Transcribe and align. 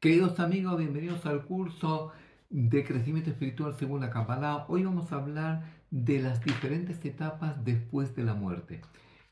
Queridos 0.00 0.38
amigos, 0.38 0.78
bienvenidos 0.78 1.26
al 1.26 1.44
curso 1.44 2.12
de 2.50 2.84
crecimiento 2.84 3.30
espiritual 3.30 3.74
según 3.76 4.00
la 4.00 4.10
Kabbalah. 4.10 4.66
Hoy 4.68 4.84
vamos 4.84 5.10
a 5.10 5.16
hablar 5.16 5.72
de 5.90 6.22
las 6.22 6.40
diferentes 6.44 7.04
etapas 7.04 7.64
después 7.64 8.14
de 8.14 8.22
la 8.22 8.34
muerte. 8.34 8.80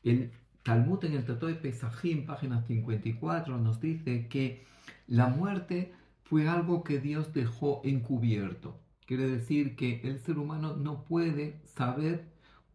El 0.03 0.29
Talmud 0.63 1.05
en 1.05 1.13
el 1.13 1.23
Tratado 1.23 1.47
de 1.47 1.53
Pesajim, 1.53 2.25
página 2.25 2.63
54, 2.63 3.57
nos 3.59 3.79
dice 3.79 4.27
que 4.27 4.65
la 5.07 5.27
muerte 5.27 5.93
fue 6.23 6.49
algo 6.49 6.83
que 6.83 6.99
Dios 6.99 7.31
dejó 7.31 7.79
encubierto. 7.85 8.77
Quiere 9.05 9.25
decir 9.25 9.77
que 9.77 10.01
el 10.03 10.19
ser 10.19 10.37
humano 10.37 10.75
no 10.75 11.05
puede 11.05 11.61
saber 11.63 12.25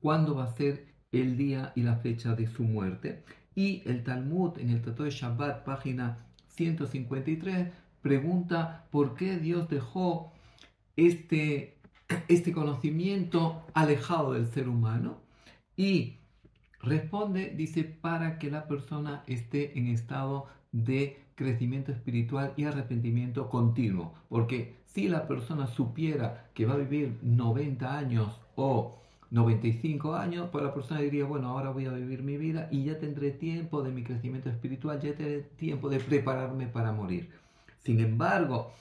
cuándo 0.01 0.35
va 0.35 0.45
a 0.45 0.57
ser 0.57 0.87
el 1.13 1.37
día 1.37 1.75
y 1.77 1.83
la 1.83 1.97
fecha 1.97 2.35
de 2.35 2.47
su 2.47 2.63
muerte. 2.63 3.23
Y 3.55 3.83
el 3.85 4.03
Talmud 4.03 4.57
en 4.57 4.71
el 4.71 4.81
Tratado 4.81 5.05
de 5.05 5.11
Shabbat, 5.11 5.65
página 5.67 6.17
153, 6.55 7.82
pregunta 8.03 8.87
por 8.91 9.15
qué 9.15 9.39
Dios 9.39 9.69
dejó 9.69 10.33
este, 10.97 11.79
este 12.29 12.53
conocimiento 12.53 13.63
alejado 13.73 14.35
del 14.35 14.47
ser 14.49 14.69
humano 14.69 15.19
y 15.77 16.19
responde, 16.81 17.55
dice, 17.57 17.85
para 17.85 18.39
que 18.39 18.51
la 18.51 18.67
persona 18.67 19.23
esté 19.27 19.79
en 19.79 19.87
estado 19.87 20.47
de 20.73 21.23
crecimiento 21.35 21.93
espiritual 21.93 22.53
y 22.57 22.65
arrepentimiento 22.65 23.49
continuo. 23.49 24.13
Porque 24.29 24.77
si 24.87 25.09
la 25.09 25.27
persona 25.27 25.67
supiera 25.67 26.51
que 26.55 26.67
va 26.67 26.75
a 26.75 26.79
vivir 26.79 27.19
90 27.23 27.99
años 27.99 28.41
o 28.57 28.99
95 29.31 30.15
años, 30.15 30.49
pues 30.53 30.63
la 30.63 30.75
persona 30.75 31.01
diría, 31.01 31.25
bueno, 31.25 31.49
ahora 31.49 31.71
voy 31.71 31.87
a 31.87 31.93
vivir 31.93 32.23
mi 32.23 32.37
vida 32.37 32.69
y 32.71 32.85
ya 32.85 32.99
tendré 32.99 33.31
tiempo 33.31 33.83
de 33.83 33.91
mi 33.91 34.03
crecimiento 34.03 34.51
espiritual, 34.51 35.01
ya 35.01 35.15
tendré 35.15 35.41
tiempo 35.41 35.89
de 35.89 36.01
prepararme 36.01 36.67
para 36.67 36.93
morir. 36.93 37.31
Sin 37.85 38.01
embargo, 38.01 38.73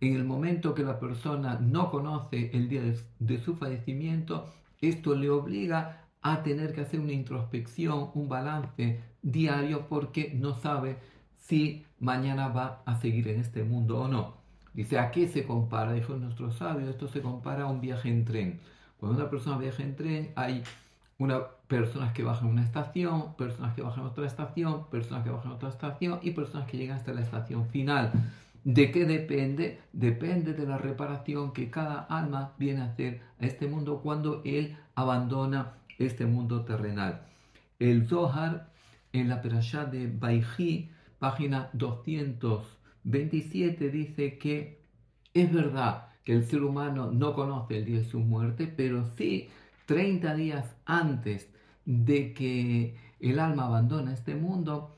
en 0.00 0.16
el 0.16 0.24
momento 0.24 0.74
que 0.74 0.82
la 0.82 0.98
persona 0.98 1.58
no 1.60 1.90
conoce 1.90 2.50
el 2.52 2.68
día 2.68 2.82
de, 3.18 3.38
su 3.38 3.56
fallecimiento, 3.56 4.52
esto 4.80 5.14
le 5.14 5.30
obliga 5.30 6.06
a 6.22 6.42
tener 6.42 6.74
que 6.74 6.82
hacer 6.82 7.00
una 7.00 7.12
introspección, 7.12 8.10
un 8.14 8.28
balance 8.28 9.00
diario 9.22 9.86
porque 9.88 10.32
no 10.34 10.58
sabe 10.58 10.98
si 11.36 11.84
mañana 12.00 12.48
va 12.48 12.82
a 12.84 13.00
seguir 13.00 13.28
en 13.28 13.40
este 13.40 13.62
mundo 13.62 14.00
o 14.00 14.08
no. 14.08 14.34
Dice, 14.74 14.98
¿a 14.98 15.10
qué 15.10 15.28
se 15.28 15.44
compara? 15.44 15.92
Dijo 15.92 16.16
nuestro 16.16 16.50
sabio, 16.50 16.88
esto 16.88 17.06
se 17.06 17.20
compara 17.20 17.64
a 17.64 17.66
un 17.66 17.80
viaje 17.80 18.08
en 18.08 18.24
tren. 18.24 18.60
Cuando 18.98 19.18
una 19.18 19.30
persona 19.30 19.58
viaja 19.58 19.82
en 19.82 19.96
tren, 19.96 20.32
hay 20.34 20.62
una, 21.18 21.42
personas 21.72 22.12
que 22.12 22.22
bajan 22.22 22.48
una 22.48 22.62
estación, 22.62 23.34
personas 23.34 23.74
que 23.74 23.80
bajan 23.80 24.04
otra 24.04 24.26
estación, 24.26 24.90
personas 24.90 25.24
que 25.24 25.30
bajan 25.30 25.52
otra 25.52 25.70
estación 25.70 26.18
y 26.20 26.32
personas 26.32 26.68
que 26.68 26.76
llegan 26.76 26.98
hasta 26.98 27.14
la 27.14 27.22
estación 27.22 27.66
final. 27.70 28.12
¿De 28.62 28.92
qué 28.92 29.06
depende? 29.06 29.80
Depende 29.94 30.52
de 30.52 30.66
la 30.66 30.76
reparación 30.76 31.54
que 31.54 31.70
cada 31.70 32.00
alma 32.00 32.52
viene 32.58 32.82
a 32.82 32.88
hacer 32.88 33.22
a 33.40 33.46
este 33.46 33.68
mundo 33.68 34.02
cuando 34.02 34.42
él 34.44 34.76
abandona 34.94 35.72
este 35.98 36.26
mundo 36.26 36.66
terrenal. 36.66 37.22
El 37.78 38.06
Zohar 38.06 38.68
en 39.14 39.30
la 39.30 39.40
Perashá 39.40 39.86
de 39.86 40.08
Baiji, 40.08 40.90
página 41.18 41.70
227, 41.72 43.88
dice 43.88 44.36
que 44.36 44.82
es 45.32 45.50
verdad 45.50 46.08
que 46.22 46.34
el 46.34 46.44
ser 46.44 46.64
humano 46.64 47.10
no 47.10 47.32
conoce 47.32 47.78
el 47.78 47.86
día 47.86 48.00
de 48.00 48.04
su 48.04 48.20
muerte, 48.20 48.66
pero 48.66 49.06
sí 49.16 49.48
30 49.86 50.34
días 50.34 50.66
antes 50.84 51.48
de 51.84 52.32
que 52.32 52.96
el 53.20 53.38
alma 53.38 53.66
abandona 53.66 54.12
este 54.12 54.34
mundo, 54.34 54.96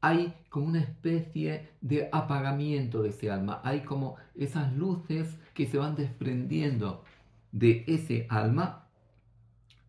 hay 0.00 0.34
como 0.48 0.66
una 0.66 0.80
especie 0.80 1.68
de 1.80 2.08
apagamiento 2.12 3.02
de 3.02 3.10
ese 3.10 3.30
alma, 3.30 3.60
hay 3.64 3.80
como 3.80 4.16
esas 4.36 4.72
luces 4.74 5.36
que 5.54 5.66
se 5.66 5.78
van 5.78 5.96
desprendiendo 5.96 7.04
de 7.52 7.84
ese 7.86 8.26
alma 8.28 8.86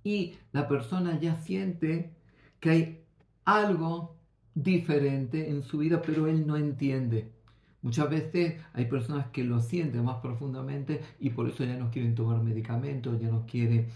y 0.03 0.36
la 0.52 0.68
persona 0.68 1.19
ya 1.19 1.36
siente 1.36 2.12
que 2.59 2.69
hay 2.69 3.03
algo 3.46 4.16
diferente 4.56 5.50
en 5.50 5.62
su 5.64 5.80
vida, 5.80 6.02
pero 6.02 6.28
él 6.28 6.46
no 6.48 6.58
entiende. 6.58 7.31
Muchas 7.81 8.09
veces 8.09 8.59
hay 8.74 8.86
personas 8.86 9.28
que 9.28 9.44
lo 9.44 9.62
sienten 9.62 10.03
más 10.03 10.18
profundamente 10.18 11.02
y 11.19 11.30
por 11.30 11.48
eso 11.48 11.64
ya 11.64 11.78
no 11.78 11.92
quieren 11.92 12.16
tomar 12.16 12.42
medicamentos, 12.42 13.19
ya 13.22 13.30
no 13.30 13.46
quieren 13.46 13.88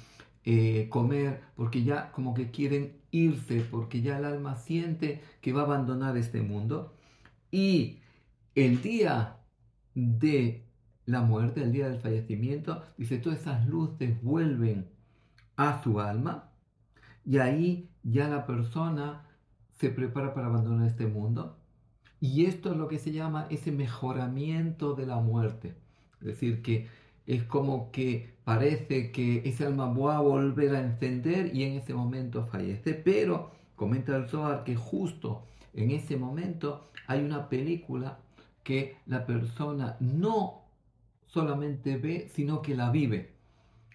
eh, 0.46 0.88
comer, 0.90 1.42
porque 1.56 1.84
ya 1.84 2.12
como 2.12 2.34
que 2.34 2.52
quieren 2.52 2.98
irse, 3.12 3.62
porque 3.62 4.02
ya 4.02 4.18
el 4.18 4.26
alma 4.26 4.56
siente 4.56 5.22
que 5.42 5.54
va 5.54 5.62
a 5.62 5.66
abandonar 5.66 6.18
este 6.18 6.42
mundo. 6.42 6.94
Y 7.52 8.00
el 8.56 8.82
día 8.82 9.38
de 9.96 10.66
la 11.06 11.22
muerte, 11.22 11.62
el 11.64 11.72
día 11.72 11.90
del 11.90 12.00
fallecimiento, 12.00 12.84
dice, 12.98 13.18
todas 13.18 13.42
esas 13.42 13.68
luces 13.68 14.22
vuelven 14.22 14.88
a 15.56 15.84
su 15.84 16.00
alma 16.00 16.52
y 17.26 17.38
ahí 17.38 17.90
ya 18.04 18.28
la 18.28 18.46
persona 18.46 19.28
se 19.80 19.90
prepara 19.90 20.34
para 20.34 20.48
abandonar 20.48 20.88
este 20.88 21.08
mundo 21.08 21.58
y 22.24 22.46
esto 22.46 22.72
es 22.72 22.78
lo 22.78 22.88
que 22.88 23.00
se 23.00 23.12
llama 23.12 23.48
ese 23.50 23.74
mejoramiento 23.74 24.96
de 24.96 25.06
la 25.06 25.18
muerte. 25.20 25.76
Es 26.22 26.28
decir, 26.28 26.62
que 26.62 26.88
es 27.28 27.44
como 27.44 27.92
que 27.92 28.34
parece 28.44 29.12
que 29.12 29.42
ese 29.46 29.66
alma 29.66 29.88
va 29.88 30.18
a 30.18 30.22
volver 30.22 30.76
a 30.76 30.82
encender 30.82 31.56
y 31.56 31.64
en 31.64 31.74
ese 31.74 31.94
momento 31.94 32.46
fallece. 32.46 32.94
Pero 32.94 33.52
comenta 33.76 34.16
el 34.16 34.28
Zohar 34.28 34.64
que 34.64 34.76
justo 34.76 35.44
en 35.74 35.92
ese 35.92 36.18
momento 36.18 36.90
hay 37.08 37.24
una 37.24 37.50
película 37.50 38.20
que 38.64 38.98
la 39.06 39.26
persona 39.26 39.98
no 40.00 40.62
solamente 41.26 41.98
ve, 41.98 42.30
sino 42.34 42.62
que 42.62 42.76
la 42.76 42.92
vive. 42.92 43.34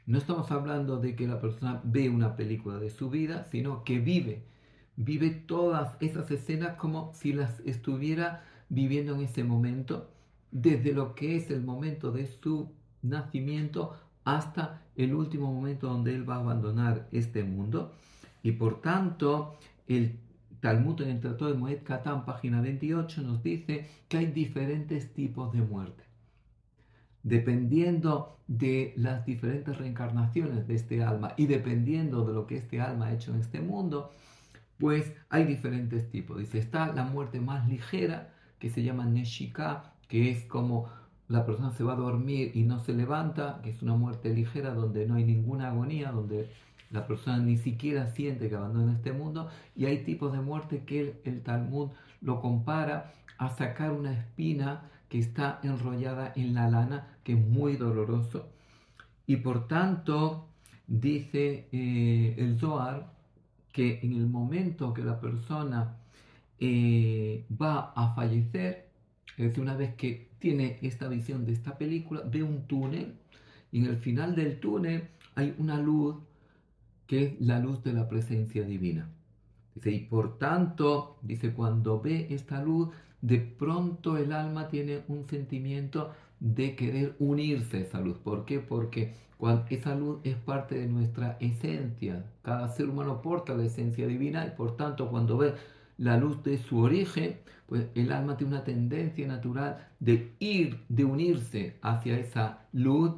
No 0.06 0.18
estamos 0.18 0.50
hablando 0.50 0.98
de 0.98 1.14
que 1.14 1.28
la 1.28 1.40
persona 1.40 1.80
ve 1.84 2.08
una 2.08 2.36
película 2.36 2.78
de 2.78 2.90
su 2.90 3.10
vida, 3.10 3.44
sino 3.50 3.84
que 3.84 3.98
vive 3.98 4.48
vive 4.98 5.30
todas 5.30 5.96
esas 6.00 6.28
escenas 6.32 6.74
como 6.76 7.12
si 7.14 7.32
las 7.32 7.60
estuviera 7.60 8.44
viviendo 8.68 9.14
en 9.14 9.20
ese 9.20 9.44
momento, 9.44 10.10
desde 10.50 10.92
lo 10.92 11.14
que 11.14 11.36
es 11.36 11.50
el 11.52 11.62
momento 11.62 12.10
de 12.10 12.26
su 12.26 12.72
nacimiento 13.02 13.96
hasta 14.24 14.82
el 14.96 15.14
último 15.14 15.52
momento 15.52 15.88
donde 15.88 16.14
él 16.14 16.28
va 16.28 16.36
a 16.36 16.40
abandonar 16.40 17.08
este 17.12 17.44
mundo. 17.44 17.94
Y 18.42 18.52
por 18.52 18.80
tanto, 18.80 19.56
el 19.86 20.18
Talmud 20.60 21.00
en 21.02 21.10
el 21.10 21.20
Tratado 21.20 21.52
de 21.52 21.58
Moed 21.58 21.82
Katan, 21.82 22.24
página 22.24 22.60
28, 22.60 23.22
nos 23.22 23.42
dice 23.42 23.88
que 24.08 24.18
hay 24.18 24.26
diferentes 24.26 25.12
tipos 25.12 25.52
de 25.52 25.62
muerte. 25.62 26.04
Dependiendo 27.22 28.38
de 28.48 28.94
las 28.96 29.24
diferentes 29.26 29.76
reencarnaciones 29.76 30.66
de 30.66 30.74
este 30.74 31.02
alma 31.02 31.34
y 31.36 31.46
dependiendo 31.46 32.24
de 32.24 32.32
lo 32.32 32.46
que 32.46 32.56
este 32.56 32.80
alma 32.80 33.06
ha 33.06 33.12
hecho 33.12 33.32
en 33.34 33.40
este 33.40 33.60
mundo, 33.60 34.10
pues 34.78 35.12
hay 35.28 35.44
diferentes 35.44 36.10
tipos. 36.10 36.38
Dice, 36.38 36.58
está 36.58 36.92
la 36.92 37.04
muerte 37.04 37.40
más 37.40 37.68
ligera, 37.68 38.32
que 38.58 38.70
se 38.70 38.82
llama 38.82 39.04
Neshika, 39.04 39.92
que 40.08 40.30
es 40.30 40.44
como 40.44 40.88
la 41.28 41.44
persona 41.44 41.70
se 41.72 41.84
va 41.84 41.92
a 41.92 41.96
dormir 41.96 42.52
y 42.54 42.62
no 42.62 42.80
se 42.80 42.94
levanta, 42.94 43.60
que 43.62 43.70
es 43.70 43.82
una 43.82 43.94
muerte 43.94 44.32
ligera 44.32 44.72
donde 44.72 45.06
no 45.06 45.14
hay 45.14 45.24
ninguna 45.24 45.68
agonía, 45.68 46.10
donde 46.10 46.50
la 46.90 47.06
persona 47.06 47.38
ni 47.38 47.58
siquiera 47.58 48.08
siente 48.08 48.48
que 48.48 48.56
abandona 48.56 48.94
este 48.94 49.12
mundo. 49.12 49.48
Y 49.76 49.84
hay 49.84 50.04
tipos 50.04 50.32
de 50.32 50.40
muerte 50.40 50.84
que 50.84 51.20
el, 51.24 51.42
Talmud 51.42 51.90
lo 52.22 52.40
compara 52.40 53.12
a 53.36 53.50
sacar 53.50 53.92
una 53.92 54.12
espina 54.12 54.90
que 55.10 55.18
está 55.18 55.60
enrollada 55.62 56.32
en 56.34 56.54
la 56.54 56.70
lana, 56.70 57.08
que 57.24 57.34
es 57.34 57.38
muy 57.38 57.76
doloroso. 57.76 58.48
Y 59.26 59.36
por 59.36 59.68
tanto, 59.68 60.48
dice 60.86 61.68
eh, 61.72 62.34
el 62.38 62.58
Zohar, 62.58 63.12
que 63.70 64.00
en 64.02 64.14
el 64.14 64.26
momento 64.26 64.94
que 64.94 65.02
la 65.02 65.20
persona 65.20 65.96
eh, 66.58 67.44
va 67.50 67.92
a 67.94 68.14
fallecer, 68.14 68.88
es 69.36 69.48
decir, 69.48 69.62
una 69.62 69.76
vez 69.76 69.94
que 69.94 70.27
tiene 70.38 70.78
esta 70.82 71.08
visión 71.08 71.44
de 71.44 71.52
esta 71.52 71.78
película, 71.78 72.22
ve 72.24 72.42
un 72.42 72.66
túnel 72.66 73.14
y 73.72 73.80
en 73.80 73.86
el 73.86 73.96
final 73.96 74.34
del 74.34 74.60
túnel 74.60 75.08
hay 75.34 75.54
una 75.58 75.78
luz 75.78 76.16
que 77.06 77.24
es 77.24 77.40
la 77.40 77.58
luz 77.58 77.82
de 77.82 77.92
la 77.92 78.08
presencia 78.08 78.64
divina. 78.64 79.08
Dice, 79.74 79.92
y 79.92 80.00
por 80.00 80.38
tanto, 80.38 81.18
dice, 81.22 81.52
cuando 81.52 82.00
ve 82.00 82.26
esta 82.30 82.62
luz, 82.62 82.88
de 83.22 83.38
pronto 83.38 84.16
el 84.16 84.32
alma 84.32 84.68
tiene 84.68 85.02
un 85.08 85.26
sentimiento 85.28 86.12
de 86.40 86.76
querer 86.76 87.16
unirse 87.18 87.78
a 87.78 87.80
esa 87.80 88.00
luz. 88.00 88.18
¿Por 88.18 88.44
qué? 88.44 88.60
Porque 88.60 89.14
cuando 89.38 89.64
esa 89.70 89.94
luz 89.94 90.18
es 90.24 90.36
parte 90.36 90.78
de 90.78 90.86
nuestra 90.86 91.36
esencia. 91.40 92.24
Cada 92.42 92.68
ser 92.68 92.88
humano 92.88 93.22
porta 93.22 93.54
la 93.54 93.64
esencia 93.64 94.06
divina 94.06 94.46
y 94.46 94.56
por 94.56 94.76
tanto 94.76 95.08
cuando 95.08 95.38
ve 95.38 95.54
la 95.98 96.16
luz 96.16 96.42
de 96.44 96.58
su 96.58 96.78
origen, 96.78 97.38
pues 97.66 97.88
el 97.94 98.12
alma 98.12 98.36
tiene 98.36 98.54
una 98.54 98.64
tendencia 98.64 99.26
natural 99.26 99.88
de 100.00 100.32
ir, 100.38 100.80
de 100.88 101.04
unirse 101.04 101.76
hacia 101.82 102.18
esa 102.18 102.66
luz. 102.72 103.12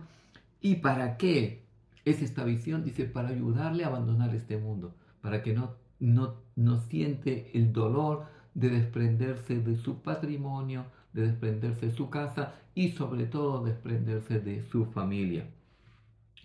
¿Y 0.60 0.76
para 0.76 1.16
qué 1.16 1.62
es 2.04 2.20
esta 2.22 2.42
visión? 2.44 2.84
Dice, 2.84 3.04
para 3.04 3.28
ayudarle 3.28 3.84
a 3.84 3.88
abandonar 3.88 4.34
este 4.34 4.56
mundo, 4.56 4.94
para 5.20 5.42
que 5.42 5.52
no, 5.52 5.74
no, 6.00 6.34
no 6.56 6.80
siente 6.80 7.50
el 7.54 7.72
dolor 7.72 8.26
de 8.54 8.70
desprenderse 8.70 9.60
de 9.60 9.76
su 9.76 10.02
patrimonio, 10.02 10.86
de 11.12 11.22
desprenderse 11.22 11.86
de 11.86 11.92
su 11.92 12.10
casa 12.10 12.54
y 12.74 12.90
sobre 12.90 13.26
todo 13.26 13.62
desprenderse 13.62 14.40
de 14.40 14.62
su 14.62 14.86
familia. 14.86 15.46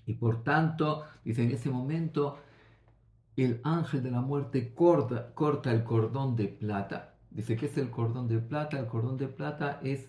Y 0.05 0.13
por 0.13 0.43
tanto, 0.43 1.03
dice, 1.23 1.43
en 1.43 1.51
ese 1.51 1.69
momento 1.69 2.37
el 3.37 3.59
ángel 3.63 4.03
de 4.03 4.11
la 4.11 4.21
muerte 4.21 4.73
corta, 4.73 5.71
el 5.71 5.83
cordón 5.83 6.35
de 6.35 6.47
plata. 6.47 7.15
Dice, 7.31 7.55
¿qué 7.57 7.65
es 7.65 7.77
el 7.77 7.89
cordón 7.89 8.27
de 8.27 8.39
plata? 8.39 8.79
El 8.79 8.87
cordón 8.87 9.17
de 9.17 9.27
plata 9.27 9.79
es 9.83 10.07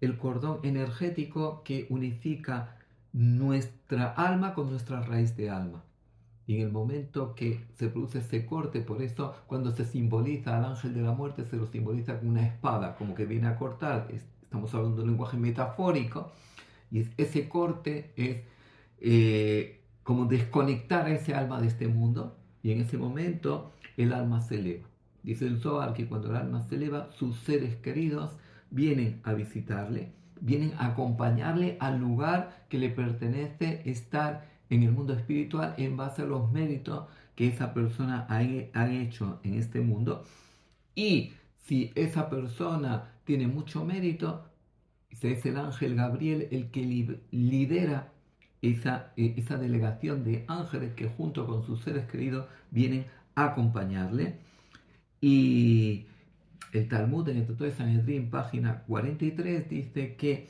el 0.00 0.18
cordón 0.18 0.60
energético 0.62 1.62
que 1.64 1.86
unifica 1.88 2.76
nuestra 3.12 4.12
alma 4.12 4.52
con 4.52 4.70
nuestra 4.70 5.00
raíz 5.00 5.36
de 5.36 5.48
alma. 5.48 5.82
Y 6.46 6.56
en 6.56 6.66
el 6.66 6.72
momento 6.72 7.34
que 7.34 7.64
se 7.74 7.88
produce 7.88 8.18
ese 8.18 8.46
corte, 8.46 8.80
por 8.80 9.02
eso 9.02 9.34
cuando 9.46 9.74
se 9.74 9.84
simboliza 9.84 10.56
al 10.56 10.64
ángel 10.64 10.94
de 10.94 11.02
la 11.02 11.12
muerte, 11.12 11.44
se 11.44 11.56
lo 11.56 11.66
simboliza 11.66 12.18
con 12.18 12.28
una 12.28 12.46
espada, 12.46 12.94
como 12.96 13.14
que 13.14 13.24
viene 13.24 13.48
a 13.48 13.56
cortar. 13.56 14.08
Estamos 14.42 14.72
hablando 14.74 14.98
de 14.98 15.02
un 15.04 15.10
lenguaje 15.10 15.38
metafórico. 15.38 16.30
Y 16.92 17.04
ese 17.16 17.48
corte 17.48 18.12
es 18.16 18.42
eh, 19.00 19.80
como 20.04 20.26
desconectar 20.26 21.06
a 21.06 21.10
ese 21.10 21.34
alma 21.34 21.60
de 21.60 21.66
este 21.66 21.88
mundo. 21.88 22.36
Y 22.66 22.72
en 22.72 22.80
ese 22.80 22.98
momento 22.98 23.70
el 23.96 24.12
alma 24.12 24.40
se 24.40 24.56
eleva. 24.56 24.88
Dice 25.22 25.46
el 25.46 25.60
Zohar 25.60 25.94
que 25.94 26.08
cuando 26.08 26.30
el 26.30 26.36
alma 26.36 26.64
se 26.64 26.74
eleva, 26.74 27.12
sus 27.12 27.38
seres 27.38 27.76
queridos 27.76 28.32
vienen 28.72 29.20
a 29.22 29.34
visitarle, 29.34 30.10
vienen 30.40 30.72
a 30.76 30.86
acompañarle 30.86 31.76
al 31.78 32.00
lugar 32.00 32.66
que 32.68 32.78
le 32.78 32.90
pertenece 32.90 33.82
estar 33.84 34.48
en 34.68 34.82
el 34.82 34.90
mundo 34.90 35.12
espiritual 35.12 35.74
en 35.76 35.96
base 35.96 36.22
a 36.22 36.24
los 36.24 36.50
méritos 36.50 37.04
que 37.36 37.46
esa 37.46 37.72
persona 37.72 38.26
ha, 38.28 38.42
hecho 38.42 39.38
en 39.44 39.54
este 39.54 39.80
mundo. 39.80 40.24
Y 40.96 41.34
si 41.66 41.92
esa 41.94 42.28
persona 42.28 43.12
tiene 43.24 43.46
mucho 43.46 43.84
mérito, 43.84 44.44
es 45.10 45.46
el 45.46 45.56
ángel 45.56 45.94
Gabriel 45.94 46.48
el 46.50 46.72
que 46.72 47.20
lidera 47.30 48.12
esa, 48.62 49.12
e, 49.16 49.34
esa 49.36 49.56
delegación 49.56 50.24
de 50.24 50.44
ángeles 50.48 50.94
que 50.94 51.08
junto 51.08 51.46
con 51.46 51.64
sus 51.64 51.82
seres 51.82 52.06
queridos 52.06 52.46
vienen 52.70 53.06
a 53.34 53.46
acompañarle. 53.46 54.38
Y 55.20 56.06
el 56.72 56.88
Talmud 56.88 57.28
en 57.28 57.38
el 57.38 57.46
Tratado 57.46 57.70
de 57.70 57.76
Sanedrín, 57.76 58.30
página 58.30 58.82
43, 58.82 59.68
dice 59.68 60.16
que 60.16 60.48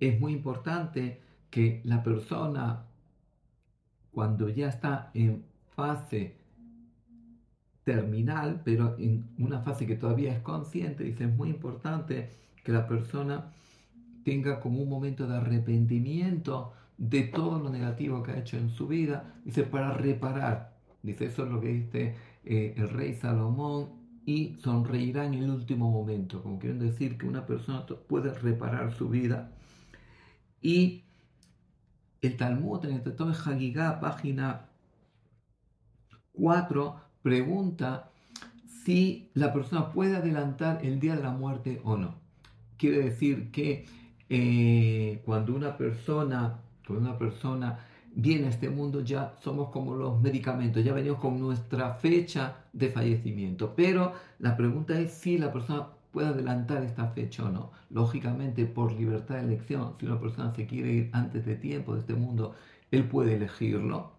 es 0.00 0.20
muy 0.20 0.32
importante 0.32 1.20
que 1.50 1.80
la 1.84 2.02
persona 2.02 2.84
cuando 4.12 4.48
ya 4.48 4.68
está 4.68 5.10
en 5.14 5.44
fase 5.74 6.36
terminal, 7.82 8.62
pero 8.64 8.96
en 8.98 9.24
una 9.38 9.60
fase 9.60 9.86
que 9.86 9.96
todavía 9.96 10.32
es 10.32 10.40
consciente, 10.40 11.04
dice, 11.04 11.24
es 11.24 11.34
muy 11.34 11.50
importante 11.50 12.30
que 12.62 12.72
la 12.72 12.86
persona 12.86 13.52
tenga 14.24 14.60
como 14.60 14.80
un 14.80 14.88
momento 14.88 15.26
de 15.26 15.36
arrepentimiento 15.36 16.72
de 16.96 17.22
todo 17.22 17.58
lo 17.58 17.70
negativo 17.70 18.22
que 18.22 18.32
ha 18.32 18.38
hecho 18.38 18.56
en 18.56 18.70
su 18.70 18.86
vida, 18.86 19.34
dice, 19.44 19.64
para 19.64 19.92
reparar. 19.92 20.74
Dice, 21.02 21.26
eso 21.26 21.44
es 21.44 21.50
lo 21.50 21.60
que 21.60 21.68
dice 21.68 22.14
eh, 22.44 22.74
el 22.76 22.88
rey 22.88 23.14
Salomón, 23.14 24.04
y 24.26 24.56
sonreirá 24.62 25.26
en 25.26 25.34
el 25.34 25.50
último 25.50 25.90
momento, 25.90 26.42
como 26.42 26.58
quieren 26.58 26.78
decir 26.78 27.18
que 27.18 27.26
una 27.26 27.46
persona 27.46 27.84
puede 27.86 28.32
reparar 28.32 28.92
su 28.92 29.08
vida. 29.08 29.50
Y 30.62 31.04
el 32.22 32.36
Talmud 32.36 32.84
en 32.86 32.94
el 32.94 33.02
Tratado 33.02 33.30
de 33.30 33.36
Hagigah, 33.36 34.00
página 34.00 34.66
4, 36.32 37.00
pregunta 37.22 38.10
si 38.84 39.30
la 39.34 39.52
persona 39.52 39.92
puede 39.92 40.16
adelantar 40.16 40.84
el 40.84 41.00
día 41.00 41.16
de 41.16 41.22
la 41.22 41.30
muerte 41.32 41.80
o 41.84 41.96
no. 41.96 42.14
Quiere 42.78 42.98
decir 42.98 43.50
que 43.50 43.84
eh, 44.30 45.22
cuando 45.24 45.54
una 45.54 45.76
persona, 45.76 46.60
cuando 46.86 47.08
una 47.08 47.18
persona 47.18 47.78
viene 48.14 48.46
a 48.46 48.50
este 48.50 48.70
mundo 48.70 49.00
ya 49.00 49.34
somos 49.42 49.70
como 49.70 49.94
los 49.94 50.20
medicamentos, 50.20 50.84
ya 50.84 50.92
venimos 50.92 51.18
con 51.18 51.38
nuestra 51.40 51.94
fecha 51.94 52.56
de 52.72 52.90
fallecimiento. 52.90 53.74
Pero 53.74 54.12
la 54.38 54.56
pregunta 54.56 54.98
es 54.98 55.12
si 55.12 55.38
la 55.38 55.52
persona 55.52 55.88
puede 56.12 56.28
adelantar 56.28 56.84
esta 56.84 57.08
fecha 57.08 57.44
o 57.44 57.48
no. 57.50 57.72
Lógicamente, 57.90 58.66
por 58.66 58.92
libertad 58.92 59.36
de 59.36 59.42
elección, 59.42 59.94
si 59.98 60.06
una 60.06 60.20
persona 60.20 60.54
se 60.54 60.66
quiere 60.66 60.92
ir 60.92 61.10
antes 61.12 61.44
de 61.44 61.56
tiempo 61.56 61.94
de 61.94 62.00
este 62.00 62.14
mundo, 62.14 62.54
él 62.90 63.08
puede 63.08 63.34
elegirlo. 63.34 64.12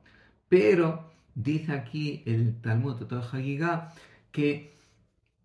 Pero 0.50 1.12
dice 1.36 1.72
aquí 1.72 2.22
el 2.26 2.60
Talmud 2.62 2.96
de 2.96 3.16
Hagigah 3.16 3.94
que 4.32 4.76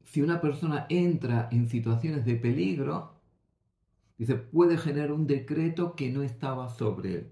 si 0.05 0.23
una 0.23 0.41
persona 0.41 0.87
entra 0.89 1.49
en 1.53 1.69
situaciones 1.69 2.25
de 2.25 2.35
peligro, 2.35 3.20
dice, 4.21 4.37
puede 4.37 4.77
generar 4.77 5.13
un 5.13 5.27
decreto 5.27 5.97
que 5.97 6.13
no 6.13 6.23
estaba 6.23 6.69
sobre 6.69 7.15
él. 7.15 7.27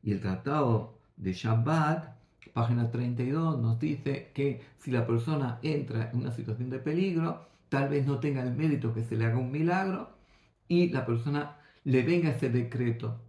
Y 0.00 0.12
el 0.12 0.20
tratado 0.20 0.96
de 1.16 1.32
Shabbat, 1.32 2.14
página 2.52 2.88
32, 2.88 3.58
nos 3.60 3.80
dice 3.80 4.30
que 4.32 4.62
si 4.78 4.92
la 4.92 5.08
persona 5.08 5.58
entra 5.62 6.10
en 6.12 6.20
una 6.20 6.30
situación 6.30 6.70
de 6.70 6.78
peligro, 6.78 7.48
tal 7.68 7.88
vez 7.88 8.06
no 8.06 8.20
tenga 8.20 8.44
el 8.44 8.54
mérito 8.54 8.94
que 8.94 9.02
se 9.02 9.16
le 9.16 9.24
haga 9.24 9.38
un 9.38 9.50
milagro 9.50 10.10
y 10.68 10.88
la 10.90 11.04
persona 11.04 11.56
le 11.82 12.02
venga 12.04 12.30
ese 12.30 12.48
decreto 12.48 13.20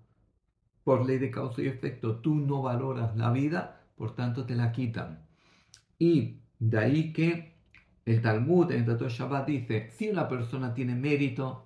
por 0.83 1.07
ley 1.07 1.17
de 1.17 1.31
causa 1.31 1.63
y 1.63 1.67
efecto, 1.67 2.17
tú 2.17 2.35
no 2.35 2.61
valoras 2.61 3.17
la 3.17 3.31
vida, 3.31 3.81
por 3.95 4.13
tanto 4.13 4.45
te 4.45 4.53
la 4.53 4.71
quitan. 4.71 5.25
Y 5.97 6.37
de 6.59 6.77
ahí 6.77 7.13
que 7.13 7.55
el 8.05 8.21
Talmud 8.21 8.69
en 8.69 8.81
el 8.81 8.85
Tratado 8.85 9.09
Shabbat 9.09 9.47
dice, 9.47 9.89
si 9.89 10.09
una 10.09 10.29
persona 10.29 10.75
tiene 10.75 10.93
mérito 10.93 11.65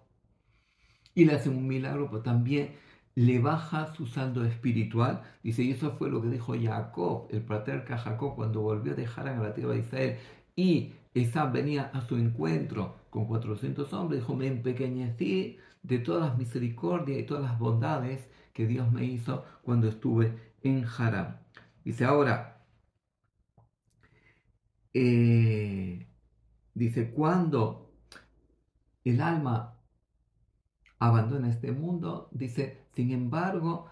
y 1.20 1.26
le 1.26 1.34
hacen 1.34 1.56
un 1.58 1.68
milagro, 1.68 2.10
pues 2.10 2.24
también 2.24 2.76
le 3.16 3.40
baja 3.40 3.94
su 3.96 4.06
saldo 4.06 4.46
espiritual. 4.46 5.24
Dice, 5.44 5.64
y 5.64 5.72
eso 5.72 5.92
fue 5.98 6.10
lo 6.10 6.22
que 6.22 6.30
dijo 6.30 6.54
Jacob, 6.60 7.28
el 7.32 7.42
patriarca 7.42 7.98
Jacob, 7.98 8.36
cuando 8.36 8.62
volvió 8.62 8.94
a 8.94 8.96
dejar 8.96 9.28
a 9.28 9.38
la 9.38 9.54
tierra 9.54 9.74
de 9.74 9.80
Israel 9.80 10.18
y 10.56 10.94
Esab 11.14 11.52
venía 11.52 11.92
a 11.94 12.02
su 12.02 12.16
encuentro 12.18 12.96
con 13.10 13.26
400 13.26 13.92
hombres, 13.94 14.22
dijo, 14.22 14.36
me 14.36 14.48
empequeñecí 14.48 15.58
de 15.84 16.00
todas 16.00 16.30
las 16.30 16.38
misericordias 16.38 17.20
y 17.20 17.24
todas 17.24 17.44
las 17.44 17.60
bondades 17.60 18.30
que 18.54 18.68
Dios 18.68 18.92
me 18.92 19.06
hizo 19.06 19.46
cuando 19.64 19.88
estuve 19.88 20.54
en 20.64 20.86
Haram. 20.86 21.38
Dice 21.84 22.06
ahora, 22.06 22.64
eh, 24.94 26.08
dice, 26.74 27.12
cuando 27.12 27.92
el 29.04 29.22
alma 29.22 29.79
abandona 31.00 31.50
este 31.50 31.72
mundo, 31.72 32.30
dice, 32.32 32.86
sin 32.94 33.12
embargo, 33.12 33.88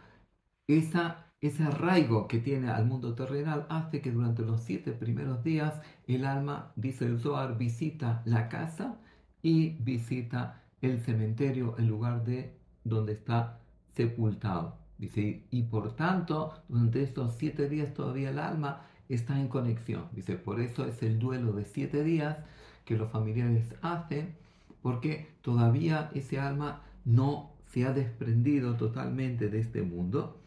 esa 0.67 1.27
ese 1.39 1.63
arraigo 1.63 2.27
que 2.27 2.39
tiene 2.39 2.69
al 2.69 2.85
mundo 2.85 3.13
terrenal 3.13 3.67
hace 3.69 4.01
que 4.01 4.11
durante 4.11 4.41
los 4.41 4.61
siete 4.61 4.91
primeros 4.91 5.43
días 5.43 5.75
el 6.07 6.25
alma, 6.25 6.71
dice 6.75 7.05
el 7.05 7.19
Zohar, 7.19 7.57
visita 7.57 8.23
la 8.25 8.49
casa 8.49 8.97
y 9.43 9.77
visita 9.81 10.63
el 10.81 10.99
cementerio, 10.99 11.75
el 11.77 11.87
lugar 11.87 12.23
de 12.25 12.57
donde 12.83 13.13
está 13.13 13.59
sepultado. 13.95 14.77
Dice, 14.97 15.43
y 15.51 15.63
por 15.63 15.95
tanto, 15.95 16.53
durante 16.69 17.03
estos 17.03 17.35
siete 17.35 17.69
días 17.69 17.93
todavía 17.93 18.31
el 18.31 18.39
alma 18.39 18.81
está 19.07 19.39
en 19.39 19.47
conexión. 19.47 20.09
Dice, 20.13 20.37
por 20.37 20.59
eso 20.59 20.85
es 20.85 21.03
el 21.03 21.19
duelo 21.19 21.53
de 21.53 21.65
siete 21.65 22.03
días 22.03 22.37
que 22.83 22.97
los 22.97 23.11
familiares 23.11 23.75
hacen, 23.83 24.35
porque 24.81 25.29
todavía 25.41 26.09
ese 26.15 26.39
alma 26.39 26.81
no 27.07 27.53
se 27.67 27.85
ha 27.85 27.93
desprendido 27.93 28.75
totalmente 28.75 29.49
de 29.49 29.59
este 29.59 29.81
mundo 29.81 30.43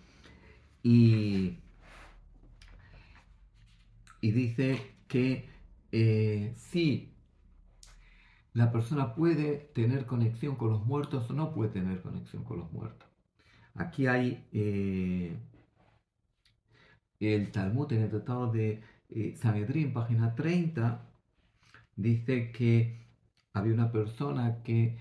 y, 0.83 1.59
dice 4.21 4.79
que 5.09 5.49
eh, 5.90 6.52
si 6.57 7.14
la 8.52 8.71
persona 8.71 9.14
puede 9.14 9.71
tener 9.75 10.05
conexión 10.05 10.57
con 10.57 10.69
los 10.71 10.85
muertos 10.85 11.31
o 11.31 11.33
no 11.33 11.55
puede 11.55 11.71
tener 11.71 12.02
conexión 12.02 12.45
con 12.45 12.59
los 12.59 12.71
muertos. 12.73 13.09
Aquí 13.75 14.07
hay 14.07 14.47
eh, 14.52 15.35
el 17.21 17.50
Talmud 17.52 17.90
en 17.93 18.02
el 18.02 18.11
Tratado 18.11 18.52
de 18.52 18.83
eh, 19.09 19.35
Sanedrín, 19.37 19.95
página 19.95 20.35
30, 20.35 21.09
dice 21.97 22.52
que 22.52 23.00
había 23.55 23.73
una 23.73 23.90
persona 23.90 24.62
que 24.62 24.99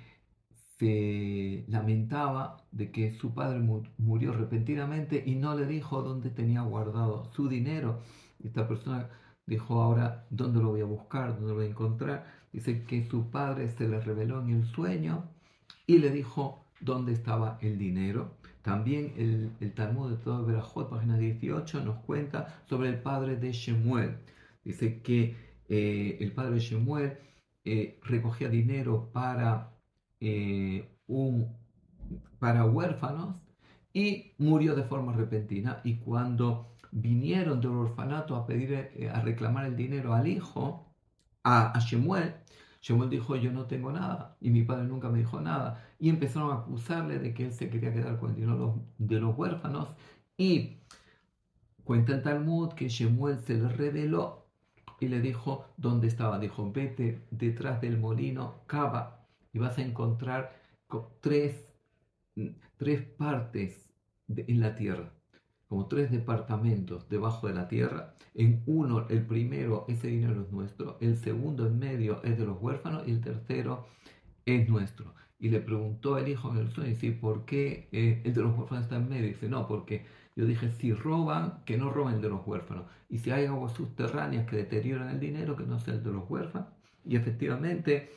se 0.80 1.66
lamentaba 1.68 2.64
de 2.72 2.90
que 2.90 3.14
su 3.16 3.34
padre 3.34 3.60
murió 3.98 4.32
repentinamente 4.32 5.22
y 5.26 5.36
no 5.36 5.54
le 5.56 5.66
dijo 5.66 6.02
dónde 6.02 6.30
tenía 6.30 6.62
guardado 6.62 7.30
su 7.34 7.50
dinero. 7.50 8.00
Esta 8.42 8.66
persona 8.66 9.10
dijo 9.46 9.82
ahora, 9.82 10.26
¿dónde 10.30 10.60
lo 10.62 10.70
voy 10.70 10.82
a 10.82 10.86
buscar? 10.86 11.36
¿Dónde 11.36 11.50
lo 11.50 11.56
voy 11.56 11.66
a 11.66 11.70
encontrar? 11.70 12.26
Dice 12.54 12.84
que 12.86 13.06
su 13.10 13.30
padre 13.30 13.68
se 13.68 13.90
le 13.90 14.00
reveló 14.00 14.42
en 14.42 14.52
el 14.52 14.66
sueño 14.66 15.26
y 15.86 15.98
le 15.98 16.12
dijo 16.12 16.64
dónde 16.80 17.12
estaba 17.12 17.58
el 17.62 17.78
dinero. 17.78 18.32
También 18.62 19.14
el, 19.18 19.74
Talmud 19.74 20.12
de 20.12 20.18
todo 20.18 20.46
Berajot, 20.46 20.90
página 20.90 21.18
18, 21.18 21.84
nos 21.84 21.98
cuenta 22.06 22.62
sobre 22.70 22.90
el 22.90 23.02
padre 23.02 23.36
de 23.36 23.52
Shemuel. 23.52 24.16
Dice 24.64 25.02
que 25.02 25.36
eh, 25.68 26.18
el 26.22 26.32
padre 26.32 26.56
de 26.56 26.60
Shemuel 26.60 27.18
eh, 27.66 28.00
recogía 28.04 28.48
dinero 28.48 29.10
para 29.12 29.79
eh, 30.22 30.90
un, 31.08 31.56
para 32.40 32.66
huérfanos 32.66 33.42
y 33.94 34.34
murió 34.38 34.76
de 34.76 34.84
forma 34.84 35.14
repentina. 35.14 35.82
Y 35.84 35.98
cuando 35.98 36.76
vinieron 36.92 37.62
del 37.62 37.72
orfanato 37.72 38.36
a 38.36 38.46
pedir, 38.46 38.74
eh, 38.74 39.10
a 39.14 39.22
reclamar 39.22 39.66
el 39.66 39.76
dinero 39.76 40.14
al 40.14 40.28
hijo, 40.28 40.86
a, 41.44 41.72
a 41.72 41.80
Shemuel, 41.80 42.36
Shemuel 42.82 43.10
dijo, 43.10 43.36
yo 43.36 43.52
no 43.52 43.66
tengo 43.66 43.92
nada 43.92 44.38
y 44.40 44.50
mi 44.52 44.64
padre 44.64 44.86
nunca 44.86 45.10
me 45.10 45.20
dijo 45.20 45.42
nada. 45.42 45.86
Y 46.00 46.10
empezaron 46.10 46.52
a 46.52 46.62
acusarle 46.62 47.20
de 47.20 47.34
que 47.34 47.46
él 47.46 47.54
se 47.54 47.70
quería 47.70 47.94
quedar 47.94 48.20
con 48.20 48.32
el 48.32 48.36
dinero 48.36 48.82
de 48.98 49.20
los 49.20 49.38
huérfanos. 49.38 49.90
Y 50.38 50.78
cuenta 51.84 52.14
el 52.14 52.22
Talmud 52.24 52.74
que 52.74 52.88
Shemuel 52.88 53.40
se 53.40 53.56
le 53.56 53.68
reveló 53.70 54.46
y 55.00 55.08
le 55.10 55.20
dijo 55.22 55.66
dónde 55.78 56.08
estaba. 56.08 56.40
Dijo, 56.40 56.72
vete 56.72 57.26
detrás 57.32 57.82
del 57.82 57.98
molino, 57.98 58.62
cava 58.66 59.19
y 59.54 59.60
vas 59.60 59.78
a 59.78 59.82
encontrar 59.82 60.54
tres, 61.22 61.66
tres 62.78 63.02
partes 63.04 63.90
en 64.28 64.60
la 64.60 64.76
tierra 64.76 65.12
como 65.70 65.88
tres 65.88 66.12
departamentos 66.12 67.08
debajo 67.10 67.48
de 67.48 67.54
la 67.54 67.68
tierra. 67.68 68.16
En 68.34 68.64
uno, 68.66 69.08
el 69.10 69.26
primero, 69.26 69.86
ese 69.88 70.08
dinero 70.08 70.42
es 70.42 70.52
nuestro, 70.52 70.98
el 71.00 71.16
segundo 71.16 71.68
en 71.68 71.78
medio 71.78 72.22
es 72.24 72.38
de 72.38 72.46
los 72.46 72.60
huérfanos 72.60 73.08
y 73.08 73.12
el 73.12 73.22
tercero 73.22 73.88
es 74.46 74.68
nuestro. 74.68 75.14
Y 75.40 75.50
le 75.50 75.62
preguntó 75.62 76.18
el 76.18 76.28
hijo 76.28 76.52
en 76.52 76.58
el 76.58 76.72
sueño, 76.72 76.96
¿sí? 76.96 77.12
¿por 77.12 77.46
qué 77.46 77.88
eh, 77.92 78.22
el 78.26 78.34
de 78.34 78.42
los 78.42 78.58
huérfanos 78.58 78.86
está 78.86 78.98
en 78.98 79.10
medio? 79.10 79.28
Y 79.28 79.34
dice, 79.34 79.48
no, 79.48 79.68
porque 79.68 80.06
yo 80.36 80.46
dije, 80.46 80.72
si 80.72 80.92
roban, 80.92 81.64
que 81.66 81.78
no 81.78 81.92
roben 81.92 82.20
de 82.20 82.30
los 82.30 82.46
huérfanos. 82.46 82.86
Y 83.08 83.20
si 83.20 83.32
hay 83.32 83.46
aguas 83.46 83.74
subterráneas 83.74 84.48
que 84.48 84.58
deterioran 84.58 85.10
el 85.10 85.20
dinero, 85.20 85.56
que 85.56 85.66
no 85.66 85.80
sea 85.80 85.94
el 85.94 86.04
de 86.04 86.12
los 86.12 86.30
huérfanos. 86.30 86.68
Y 87.06 87.16
efectivamente, 87.16 88.12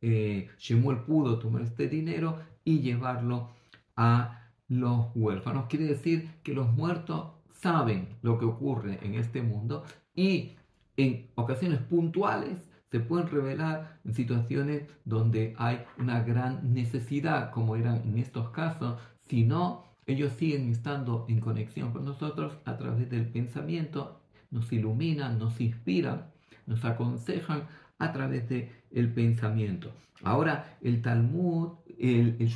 eh, 0.00 0.48
Shemuel 0.58 0.98
pudo 0.98 1.38
tomar 1.38 1.62
este 1.62 1.88
dinero 1.88 2.38
y 2.64 2.80
llevarlo 2.80 3.50
a 3.96 4.50
los 4.68 5.06
huérfanos. 5.14 5.66
Quiere 5.68 5.86
decir 5.86 6.30
que 6.42 6.54
los 6.54 6.72
muertos 6.72 7.32
saben 7.52 8.08
lo 8.22 8.38
que 8.38 8.44
ocurre 8.44 8.98
en 9.02 9.14
este 9.14 9.42
mundo 9.42 9.84
y 10.14 10.56
en 10.96 11.28
ocasiones 11.34 11.80
puntuales 11.80 12.68
se 12.90 13.00
pueden 13.00 13.28
revelar 13.28 13.98
en 14.04 14.14
situaciones 14.14 14.84
donde 15.04 15.54
hay 15.58 15.84
una 15.98 16.22
gran 16.22 16.72
necesidad, 16.72 17.50
como 17.50 17.76
eran 17.76 18.02
en 18.06 18.18
estos 18.18 18.50
casos, 18.50 18.98
si 19.28 19.44
no, 19.44 19.84
ellos 20.06 20.32
siguen 20.38 20.70
estando 20.70 21.26
en 21.28 21.40
conexión 21.40 21.92
con 21.92 22.04
nosotros 22.04 22.56
a 22.64 22.78
través 22.78 23.10
del 23.10 23.26
pensamiento, 23.26 24.22
nos 24.50 24.72
iluminan, 24.72 25.38
nos 25.38 25.60
inspiran, 25.60 26.30
nos 26.66 26.84
aconsejan 26.84 27.64
a 27.98 28.12
través 28.12 28.48
del 28.48 28.70
el 28.90 29.12
pensamiento. 29.12 29.92
Ahora, 30.22 30.78
el 30.80 31.02
Talmud, 31.02 31.74
el, 31.98 32.36
el 32.38 32.50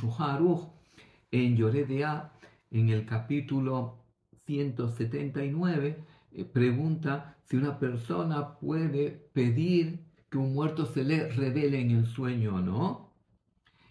en 1.31 1.57
Yoredea, 1.57 2.31
en 2.71 2.89
el 2.89 3.05
capítulo 3.05 3.99
179, 4.45 5.97
eh, 6.31 6.45
pregunta 6.45 7.37
si 7.45 7.57
una 7.57 7.79
persona 7.79 8.57
puede 8.59 9.11
pedir 9.33 9.99
que 10.29 10.37
un 10.37 10.53
muerto 10.53 10.85
se 10.85 11.03
le 11.03 11.29
revele 11.29 11.79
en 11.79 11.91
el 11.91 12.05
sueño 12.05 12.55
o 12.55 12.59
no. 12.59 13.13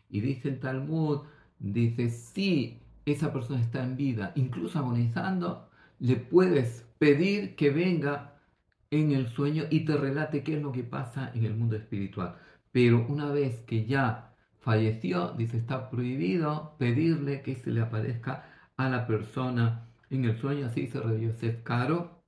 Y 0.09 0.21
dice 0.21 0.49
el 0.49 0.61
Talmud, 0.61 1.21
dice, 1.59 2.11
si 2.11 2.81
esa 3.07 3.33
persona 3.33 3.61
está 3.61 3.83
en 3.83 3.97
vida, 3.97 4.33
incluso 4.35 4.79
agonizando, 4.79 5.71
le 5.99 6.17
puedes 6.17 6.87
pedir 6.99 7.55
que 7.57 7.71
venga 7.71 8.32
en 8.93 9.13
el 9.13 9.29
sueño 9.29 9.65
y 9.71 9.85
te 9.87 9.97
relate 9.97 10.45
qué 10.45 10.57
es 10.57 10.63
lo 10.63 10.71
que 10.73 10.85
pasa 10.85 11.33
en 11.35 11.45
el 11.47 11.57
mundo 11.57 11.77
espiritual. 11.77 12.37
Pero 12.73 13.07
una 13.09 13.33
vez 13.33 13.61
que 13.67 13.87
ya 13.87 14.35
falleció, 14.61 15.33
dice, 15.33 15.57
está 15.59 15.91
prohibido 15.91 16.77
pedirle 16.79 17.43
que 17.43 17.57
se 17.57 17.71
le 17.73 17.81
aparezca 17.81 18.45
a 18.77 18.89
la 18.91 19.07
persona 19.07 19.89
en 20.11 20.25
el 20.27 20.37
sueño, 20.39 20.67
así 20.67 20.87
se 20.89 20.99
Yosef 21.01 21.63
Caro. 21.65 22.23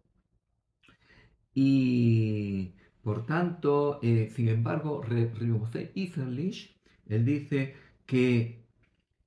Y 1.55 2.75
por 3.03 3.27
tanto, 3.27 4.01
eh, 4.03 4.31
sin 4.35 4.49
embargo, 4.49 5.03
José 5.61 5.93
Iserlich, 5.95 6.81
él 7.07 7.25
dice 7.25 7.77
que 8.07 8.65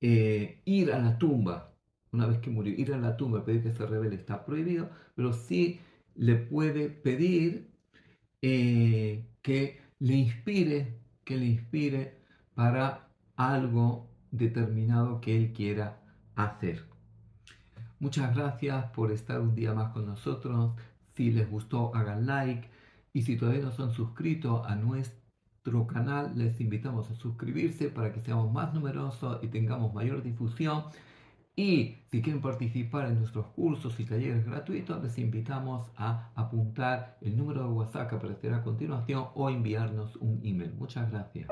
eh, 0.00 0.60
ir 0.64 0.92
a 0.92 0.98
la 0.98 1.18
tumba, 1.18 1.74
una 2.12 2.26
vez 2.26 2.38
que 2.38 2.50
murió, 2.50 2.74
ir 2.76 2.92
a 2.94 2.98
la 2.98 3.16
tumba, 3.16 3.44
pedir 3.44 3.62
que 3.62 3.72
se 3.72 3.86
revele 3.86 4.16
está 4.16 4.44
prohibido, 4.44 4.90
pero 5.14 5.32
sí 5.32 5.80
le 6.18 6.34
puede 6.34 6.90
pedir 6.90 7.70
eh, 8.42 9.24
que 9.40 9.80
le 10.00 10.14
inspire, 10.14 11.00
que 11.24 11.36
le 11.36 11.46
inspire 11.46 12.22
para 12.54 13.08
algo 13.36 14.10
determinado 14.32 15.20
que 15.20 15.36
Él 15.36 15.52
quiera 15.52 16.02
hacer. 16.34 16.84
Muchas 18.00 18.34
gracias 18.34 18.90
por 18.92 19.12
estar 19.12 19.40
un 19.40 19.54
día 19.54 19.72
más 19.74 19.92
con 19.92 20.06
nosotros. 20.06 20.74
Si 21.14 21.30
les 21.30 21.48
gustó, 21.48 21.94
hagan 21.94 22.26
like. 22.26 22.68
Y 23.12 23.22
si 23.22 23.36
todavía 23.36 23.62
no 23.62 23.72
son 23.72 23.92
suscritos 23.92 24.66
a 24.66 24.74
nuestro 24.74 25.86
canal, 25.86 26.32
les 26.36 26.60
invitamos 26.60 27.10
a 27.10 27.14
suscribirse 27.14 27.90
para 27.90 28.12
que 28.12 28.20
seamos 28.20 28.52
más 28.52 28.74
numerosos 28.74 29.38
y 29.42 29.48
tengamos 29.48 29.94
mayor 29.94 30.22
difusión. 30.22 30.84
Y 31.58 32.04
si 32.12 32.22
quieren 32.22 32.40
participar 32.40 33.08
en 33.08 33.18
nuestros 33.18 33.46
cursos 33.48 33.98
y 33.98 34.04
talleres 34.04 34.46
gratuitos, 34.46 35.02
les 35.02 35.18
invitamos 35.18 35.90
a 35.96 36.30
apuntar 36.36 37.18
el 37.20 37.36
número 37.36 37.64
de 37.64 37.70
WhatsApp 37.70 38.10
que 38.10 38.14
aparecerá 38.14 38.58
a 38.58 38.62
continuación 38.62 39.26
o 39.34 39.50
enviarnos 39.50 40.14
un 40.20 40.40
email. 40.44 40.72
Muchas 40.74 41.10
gracias. 41.10 41.48